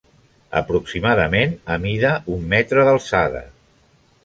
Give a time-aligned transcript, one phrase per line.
[0.61, 3.45] Aproximadament amida un metre d'alçada.